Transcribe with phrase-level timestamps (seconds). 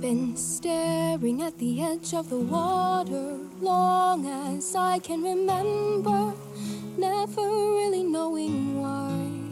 [0.00, 6.34] been staring at the edge of the water long as I can remember,
[6.98, 9.46] never really knowing why.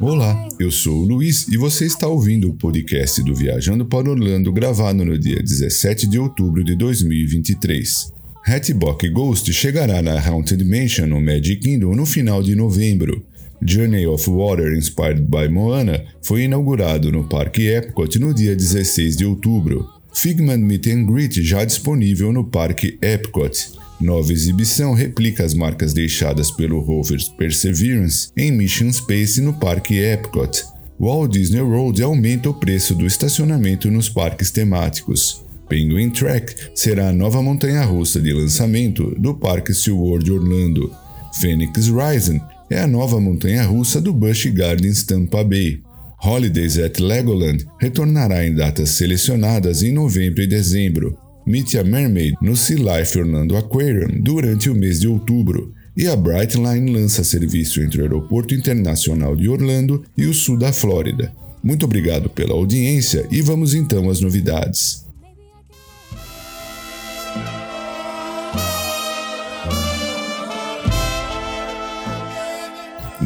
[0.00, 4.52] Olá, eu sou o Luiz e você está ouvindo o podcast do Viajando para Orlando
[4.52, 8.12] gravado no dia 17 de outubro de 2023.
[8.44, 13.24] Hatbox Ghost chegará na Haunted Mansion no Magic Kingdom no final de novembro.
[13.64, 19.24] Journey of Water Inspired by Moana foi inaugurado no Parque Epcot no dia 16 de
[19.24, 19.88] outubro.
[20.12, 23.52] Figment Meet and Greet já disponível no Parque Epcot.
[24.00, 30.64] Nova exibição replica as marcas deixadas pelo rover Perseverance em Mission Space no Parque Epcot.
[30.98, 35.44] Walt Disney World aumenta o preço do estacionamento nos parques temáticos.
[35.68, 40.92] Penguin Track será a nova montanha-russa de lançamento do Parque SeaWorld Orlando.
[41.40, 42.40] Phoenix Rising
[42.72, 45.82] é a nova montanha-russa do Busch Gardens Tampa Bay.
[46.24, 51.18] Holidays at Legoland retornará em datas selecionadas em novembro e dezembro.
[51.46, 55.74] Meet a Mermaid no Sea Life Orlando Aquarium durante o mês de outubro.
[55.94, 60.72] E a Brightline lança serviço entre o Aeroporto Internacional de Orlando e o sul da
[60.72, 61.30] Flórida.
[61.62, 65.04] Muito obrigado pela audiência e vamos então às novidades.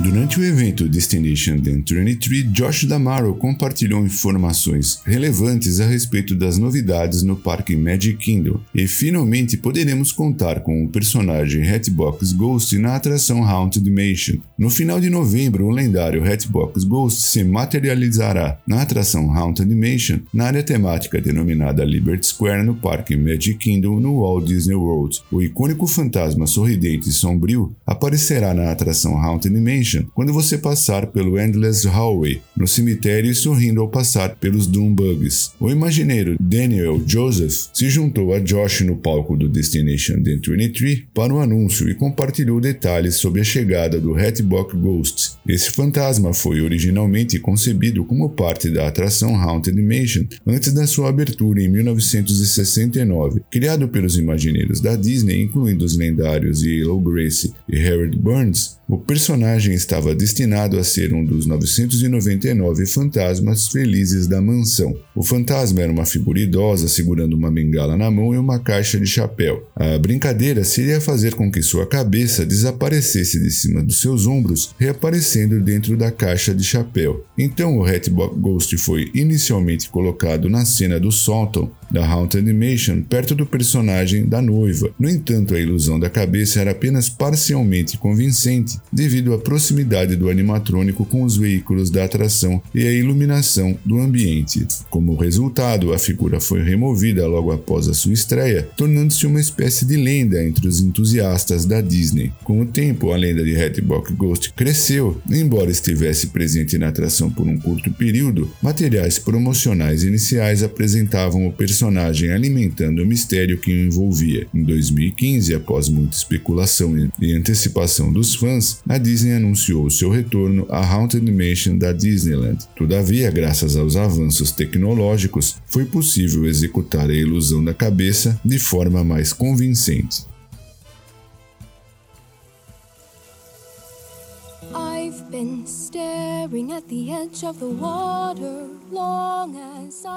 [0.02, 7.22] Durante o evento Destination Den 23, Josh Damaro compartilhou informações relevantes a respeito das novidades
[7.22, 13.42] no parque Magic Kingdom e finalmente poderemos contar com o personagem Hatbox Ghost na atração
[13.42, 14.36] Haunted Mansion.
[14.58, 20.44] No final de novembro, o lendário Hatbox Ghost se materializará na atração Haunted Mansion na
[20.44, 25.22] área temática denominada Liberty Square no parque Magic Kingdom no Walt Disney World.
[25.32, 31.38] O icônico fantasma sorridente e sombrio aparecerá na atração Haunted Mansion quando você passar pelo
[31.38, 35.52] Endless Hallway, no cemitério e sorrindo ao passar pelos Doombugs.
[35.60, 41.32] O imagineiro Daniel Joseph se juntou a Josh no palco do Destination Den 23 para
[41.32, 45.32] o anúncio e compartilhou detalhes sobre a chegada do Hatbox Ghost.
[45.46, 51.62] Esse fantasma foi originalmente concebido como parte da atração Haunted Mansion antes da sua abertura
[51.62, 53.42] em 1969.
[53.50, 59.74] Criado pelos imagineiros da Disney, incluindo os lendários Yellow Grace e Harold Burns, o personagem
[59.74, 64.96] estava destinado a ser um dos 999 fantasmas felizes da mansão.
[65.14, 69.06] O fantasma era uma figura idosa segurando uma bengala na mão e uma caixa de
[69.06, 69.68] chapéu.
[69.74, 75.60] A brincadeira seria fazer com que sua cabeça desaparecesse de cima dos seus ombros, reaparecendo
[75.60, 77.24] dentro da caixa de chapéu.
[77.36, 83.34] Então o Hatbox Ghost foi inicialmente colocado na cena do sótão da Haunted Animation perto
[83.34, 84.90] do personagem da noiva.
[84.98, 91.04] No entanto, a ilusão da cabeça era apenas parcialmente convincente devido à proximidade do animatrônico
[91.04, 94.66] com os veículos da atração e a iluminação do ambiente.
[94.90, 99.96] Como resultado, a figura foi removida logo após a sua estreia, tornando-se uma espécie de
[99.96, 102.32] lenda entre os entusiastas da Disney.
[102.44, 107.46] Com o tempo, a lenda de Hatbox Ghost cresceu, embora estivesse presente na atração por
[107.46, 113.86] um curto período, materiais promocionais iniciais apresentavam o personagem personagem alimentando o mistério que o
[113.86, 114.46] envolvia.
[114.52, 120.84] Em 2015, após muita especulação e antecipação dos fãs, a Disney anunciou seu retorno à
[120.84, 122.58] Haunted Mansion da Disneyland.
[122.76, 129.32] Todavia, graças aos avanços tecnológicos, foi possível executar a ilusão da cabeça de forma mais
[129.32, 130.35] convincente.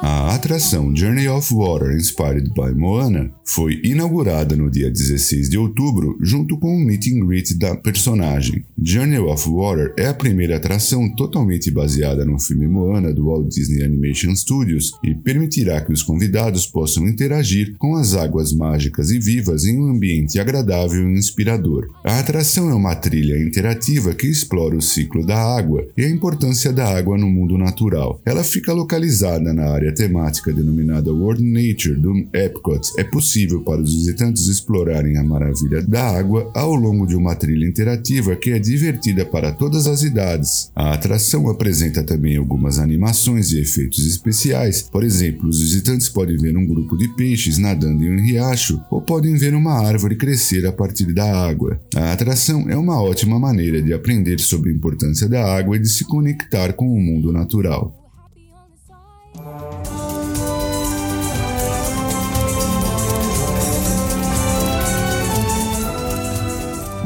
[0.03, 6.15] A atração Journey of Water Inspired by Moana foi inaugurada no dia 16 de outubro
[6.21, 8.63] junto com o meet and greet da personagem.
[8.79, 13.83] Journey of Water é a primeira atração totalmente baseada no filme Moana do Walt Disney
[13.83, 19.65] Animation Studios e permitirá que os convidados possam interagir com as águas mágicas e vivas
[19.65, 21.87] em um ambiente agradável e inspirador.
[22.03, 26.58] A atração é uma trilha interativa que explora o ciclo da água e a importância
[26.67, 28.21] da água no mundo natural.
[28.25, 32.81] Ela fica localizada na área temática denominada World Nature do Epcot.
[32.97, 37.65] É possível para os visitantes explorarem a maravilha da água ao longo de uma trilha
[37.65, 40.71] interativa que é divertida para todas as idades.
[40.75, 44.81] A atração apresenta também algumas animações e efeitos especiais.
[44.81, 49.01] Por exemplo, os visitantes podem ver um grupo de peixes nadando em um riacho ou
[49.01, 51.79] podem ver uma árvore crescer a partir da água.
[51.95, 55.87] A atração é uma ótima maneira de aprender sobre a importância da água e de
[55.87, 56.03] se
[56.49, 57.98] conectar com o mundo natural.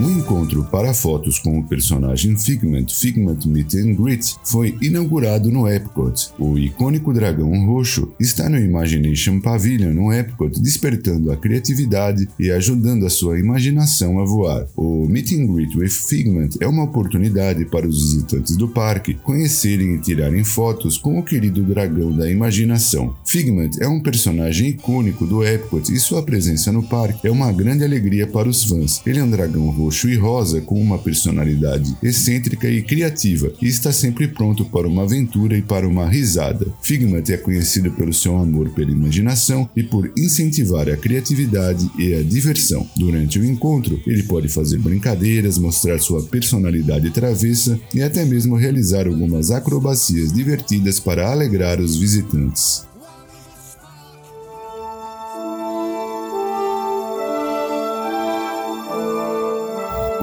[0.04, 5.66] Um encontro para fotos com o personagem Figment, Figment Meet and Greet, foi inaugurado no
[5.66, 6.34] Epcot.
[6.38, 13.06] O icônico dragão roxo está no Imagination Pavilion no Epcot, despertando a criatividade e ajudando
[13.06, 14.68] a sua imaginação a voar.
[14.76, 19.96] O Meet and Greet with Figment é uma oportunidade para os visitantes do parque conhecerem
[19.96, 23.16] e tirarem fotos com o querido dragão da imaginação.
[23.26, 27.86] Figment é um personagem icônico do Epcot e sua presença no parque é uma grande
[27.86, 29.02] alegria para os fãs.
[29.06, 33.92] Ele é um dragão roxo e rosa com uma personalidade excêntrica e criativa e está
[33.92, 36.68] sempre pronto para uma aventura e para uma risada.
[36.82, 42.24] Figment é conhecido pelo seu amor pela imaginação e por incentivar a criatividade e a
[42.24, 42.88] diversão.
[42.98, 49.08] Durante o encontro, ele pode fazer brincadeiras, mostrar sua personalidade travessa e até mesmo realizar
[49.08, 52.93] algumas acrobacias divertidas para alegrar os visitantes.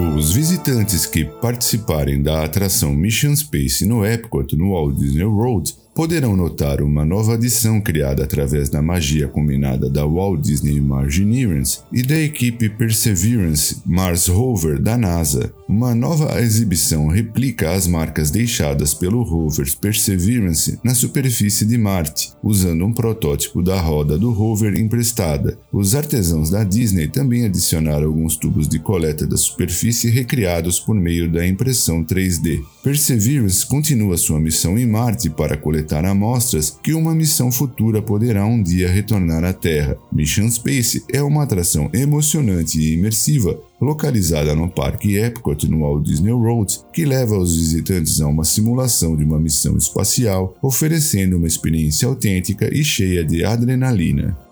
[0.01, 6.37] Os visitantes que participarem da atração Mission Space no Epcot no Walt Disney World poderão
[6.37, 12.19] notar uma nova adição criada através da magia combinada da Walt Disney Imagineers e da
[12.19, 15.53] equipe Perseverance Mars Rover da NASA.
[15.69, 22.85] Uma nova exibição replica as marcas deixadas pelo rover Perseverance na superfície de Marte, usando
[22.85, 25.59] um protótipo da roda do rover emprestada.
[25.73, 31.31] Os artesãos da Disney também adicionaram alguns tubos de coleta da superfície recriados por meio
[31.31, 32.63] da impressão 3D.
[32.83, 38.63] Perseverance continua sua missão em Marte para coletar amostras que uma missão futura poderá um
[38.63, 39.97] dia retornar à Terra.
[40.13, 46.33] Mission Space é uma atração emocionante e imersiva localizada no Parque Epcot no Walt Disney
[46.33, 52.07] World, que leva os visitantes a uma simulação de uma missão espacial, oferecendo uma experiência
[52.07, 54.50] autêntica e cheia de adrenalina.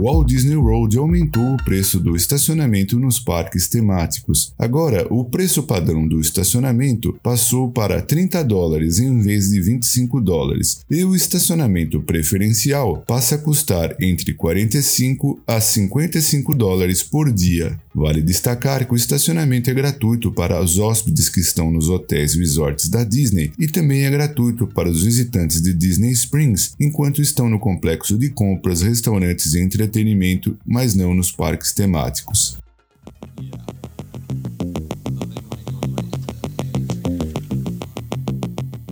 [0.00, 4.54] Walt Disney World aumentou o preço do estacionamento nos parques temáticos.
[4.56, 10.82] Agora, o preço padrão do estacionamento passou para 30 dólares em vez de 25 dólares,
[10.88, 17.76] e o estacionamento preferencial passa a custar entre 45 a 55 dólares por dia.
[17.98, 22.38] Vale destacar que o estacionamento é gratuito para os hóspedes que estão nos hotéis e
[22.38, 27.48] resorts da Disney e também é gratuito para os visitantes de Disney Springs enquanto estão
[27.48, 32.56] no complexo de compras, restaurantes e entretenimento, mas não nos parques temáticos.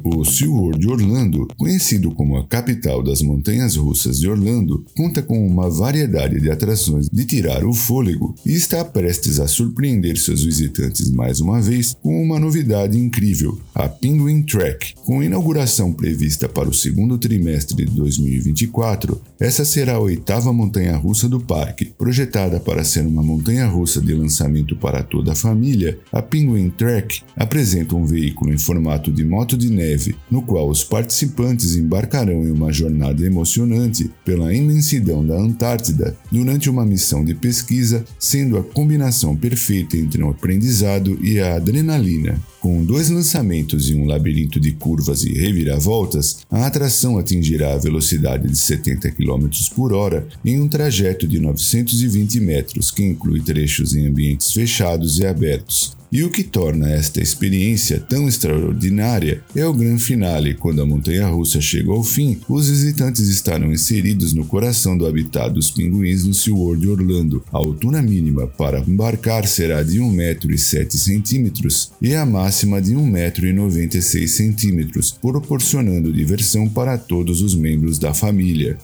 [0.09, 5.69] O SeaWorld Orlando, conhecido como a capital das montanhas russas de Orlando, conta com uma
[5.69, 11.41] variedade de atrações de tirar o fôlego e está prestes a surpreender seus visitantes mais
[11.41, 14.95] uma vez com uma novidade incrível, a Penguin Trek.
[15.05, 21.29] Com inauguração prevista para o segundo trimestre de 2024, essa será a oitava montanha russa
[21.29, 21.87] do parque.
[21.99, 27.23] Projetada para ser uma montanha russa de lançamento para toda a família, a Penguin Trek
[27.35, 29.96] apresenta um veículo em formato de moto de neve
[30.31, 36.85] no qual os participantes embarcarão em uma jornada emocionante pela imensidão da Antártida durante uma
[36.85, 42.41] missão de pesquisa, sendo a combinação perfeita entre o aprendizado e a adrenalina.
[42.61, 48.49] Com dois lançamentos e um labirinto de curvas e reviravoltas, a atração atingirá a velocidade
[48.49, 54.07] de 70 km por hora em um trajeto de 920 metros, que inclui trechos em
[54.07, 60.03] ambientes fechados e abertos, e o que torna esta experiência tão extraordinária é o grande
[60.03, 65.07] finale, quando a montanha russa chega ao fim, os visitantes estarão inseridos no coração do
[65.07, 67.45] habitat dos pinguins no SeaWorld Orlando.
[67.53, 76.67] A altura mínima para embarcar será de 1,07m e a máxima de 1,96m, proporcionando diversão
[76.67, 78.79] para todos os membros da família.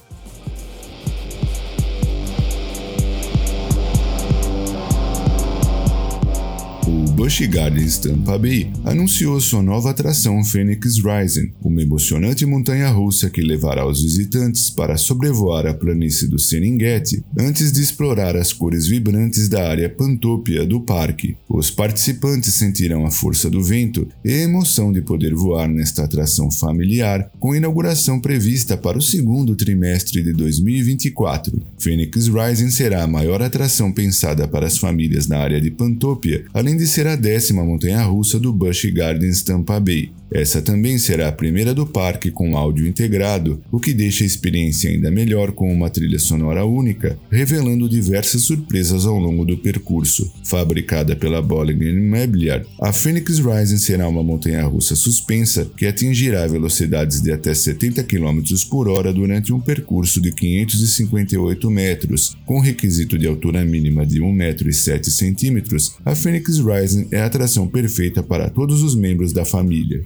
[7.23, 13.87] Busch Gardens Tampa Bay anunciou sua nova atração Phoenix Rising, uma emocionante montanha-russa que levará
[13.87, 19.69] os visitantes para sobrevoar a planície do Serengeti antes de explorar as cores vibrantes da
[19.69, 21.37] área Pantopia do parque.
[21.47, 26.51] Os participantes sentirão a força do vento e a emoção de poder voar nesta atração
[26.51, 31.57] familiar, com inauguração prevista para o segundo trimestre de 2024.
[31.79, 36.75] Phoenix Rising será a maior atração pensada para as famílias na área de Pantopia, além
[36.75, 40.11] de ser a décima montanha-russa do Busch Gardens Tampa Bay.
[40.33, 44.89] Essa também será a primeira do parque com áudio integrado, o que deixa a experiência
[44.89, 50.33] ainda melhor com uma trilha sonora única, revelando diversas surpresas ao longo do percurso.
[50.43, 57.31] Fabricada pela Bollinger Mobiliar, a Phoenix Rising será uma montanha-russa suspensa que atingirá velocidades de
[57.31, 63.63] até 70 km por hora durante um percurso de 558 metros, com requisito de altura
[63.63, 65.63] mínima de 1,07 m.
[66.03, 70.03] A Phoenix Rising é a atração perfeita para todos os membros da família.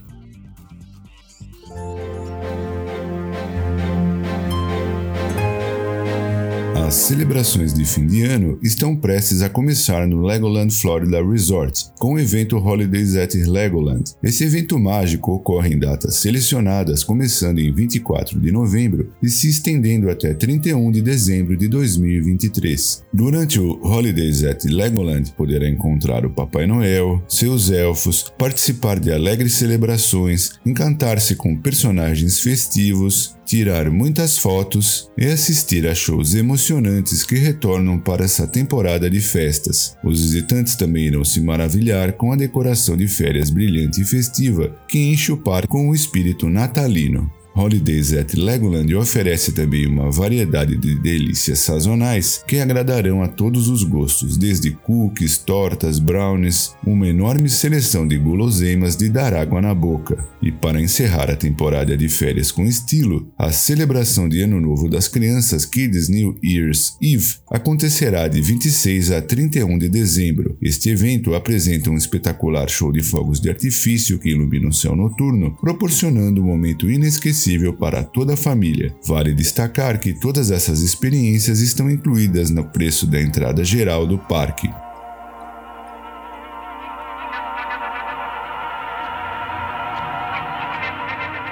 [6.87, 12.13] As celebrações de fim de ano estão prestes a começar no Legoland Florida Resort, com
[12.13, 14.13] o evento Holidays at Legoland.
[14.23, 20.09] Esse evento mágico ocorre em datas selecionadas, começando em 24 de novembro e se estendendo
[20.09, 23.03] até 31 de dezembro de 2023.
[23.13, 29.55] Durante o Holidays at Legoland, poderá encontrar o Papai Noel, seus elfos, participar de alegres
[29.55, 37.97] celebrações, encantar-se com personagens festivos, tirar muitas fotos e assistir a shows emocionantes que retornam
[37.97, 39.95] para essa temporada de festas.
[40.03, 44.99] Os visitantes também irão se maravilhar com a decoração de férias brilhante e festiva que
[44.99, 47.36] enche o parque com o espírito natalino.
[47.57, 53.83] Holidays at Legoland oferece também uma variedade de delícias sazonais que agradarão a todos os
[53.83, 60.23] gostos, desde cookies, tortas, brownies, uma enorme seleção de guloseimas de dar água na boca.
[60.39, 65.07] E para encerrar a temporada de férias com estilo, a celebração de Ano Novo das
[65.07, 70.55] Crianças Kids New Year's Eve acontecerá de 26 a 31 de dezembro.
[70.61, 75.57] Este evento apresenta um espetacular show de fogos de artifício que ilumina o céu noturno,
[75.59, 78.93] proporcionando um momento inesquecível para toda a família.
[79.05, 84.69] Vale destacar que todas essas experiências estão incluídas no preço da entrada geral do parque.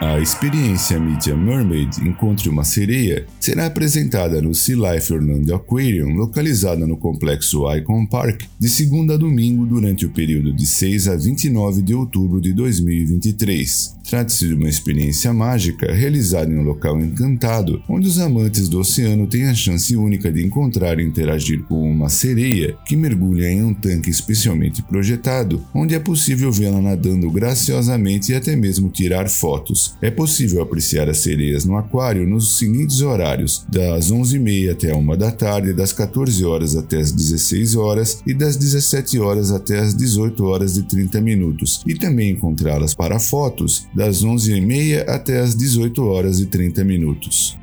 [0.06, 6.86] A experiência Media Mermaid Encontre uma Sereia será apresentada no Sea Life Orlando Aquarium, localizada
[6.86, 11.82] no complexo Icon Park, de segunda a domingo durante o período de 6 a 29
[11.82, 13.96] de outubro de 2023.
[14.08, 19.26] Trata-se de uma experiência mágica realizada em um local encantado, onde os amantes do oceano
[19.26, 23.74] têm a chance única de encontrar e interagir com uma sereia que mergulha em um
[23.74, 29.96] tanque especialmente projetado, onde é possível vê-la nadando graciosamente e até mesmo tirar fotos.
[30.02, 35.32] É possível apreciar as sereias no aquário nos seguintes horários: das 11h30 até 1 da
[35.32, 40.44] tarde, das 14 horas até as 16 horas e das 17 horas até as 18
[40.46, 46.40] horas e 30 minutos, e também encontrá-las para fotos das 11h30 até as 18 horas
[46.40, 47.58] e 30 minutos.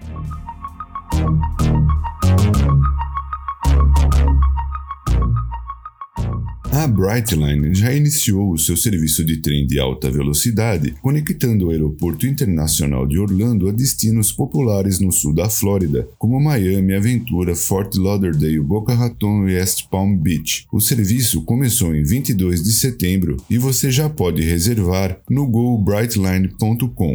[6.82, 12.26] A Brightline já iniciou o seu serviço de trem de alta velocidade, conectando o Aeroporto
[12.26, 18.58] Internacional de Orlando a destinos populares no sul da Flórida, como Miami, Aventura, Fort Lauderdale,
[18.58, 20.66] Boca Raton e West Palm Beach.
[20.72, 27.14] O serviço começou em 22 de setembro e você já pode reservar no gobrightline.com.